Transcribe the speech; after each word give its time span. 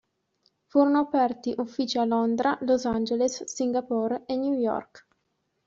Furono 0.65 0.97
aperti 0.97 1.53
uffici 1.57 1.99
a 1.99 2.05
Londra, 2.05 2.57
Los 2.61 2.85
Angeles, 2.85 3.43
Singapore 3.43 4.23
e 4.25 4.35
New 4.35 4.53
York. 4.53 5.05